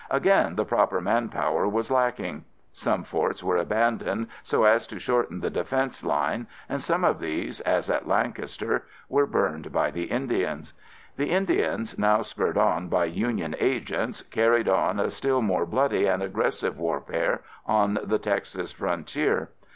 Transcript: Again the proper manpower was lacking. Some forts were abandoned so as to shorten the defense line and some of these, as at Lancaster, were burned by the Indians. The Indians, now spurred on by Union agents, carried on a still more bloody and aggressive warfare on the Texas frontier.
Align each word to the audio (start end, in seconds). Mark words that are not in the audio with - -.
Again 0.09 0.55
the 0.55 0.65
proper 0.65 0.99
manpower 0.99 1.67
was 1.67 1.91
lacking. 1.91 2.43
Some 2.73 3.03
forts 3.03 3.43
were 3.43 3.57
abandoned 3.57 4.29
so 4.41 4.63
as 4.63 4.87
to 4.87 4.97
shorten 4.97 5.41
the 5.41 5.51
defense 5.51 6.03
line 6.03 6.47
and 6.67 6.81
some 6.81 7.03
of 7.03 7.19
these, 7.19 7.59
as 7.61 7.87
at 7.87 8.07
Lancaster, 8.07 8.87
were 9.09 9.27
burned 9.27 9.71
by 9.71 9.91
the 9.91 10.05
Indians. 10.05 10.73
The 11.17 11.29
Indians, 11.29 11.99
now 11.99 12.23
spurred 12.23 12.57
on 12.57 12.87
by 12.87 13.05
Union 13.05 13.55
agents, 13.59 14.23
carried 14.23 14.67
on 14.67 14.99
a 14.99 15.11
still 15.11 15.43
more 15.43 15.67
bloody 15.67 16.07
and 16.07 16.23
aggressive 16.23 16.79
warfare 16.79 17.41
on 17.67 17.99
the 18.03 18.17
Texas 18.17 18.71
frontier. 18.71 19.49